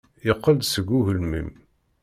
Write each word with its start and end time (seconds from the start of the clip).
Yeqqel-d 0.27 0.63
seg 0.67 0.87
ugelmim. 0.99 1.49